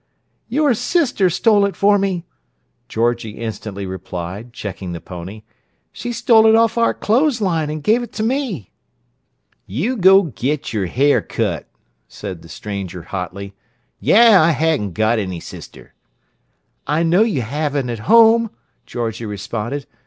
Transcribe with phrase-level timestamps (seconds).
[0.49, 2.25] "Your sister stole it for me!"
[2.89, 5.43] Georgie instantly replied, checking the pony.
[5.91, 8.71] "She stole it off our clo'es line an' gave it to me."
[9.67, 11.67] "You go get your hair cut!"
[12.07, 13.53] said the stranger hotly.
[13.99, 14.41] "Yah!
[14.41, 15.93] I haven't got any sister!"
[16.87, 18.49] "I know you haven't at home,"
[18.87, 19.85] Georgie responded.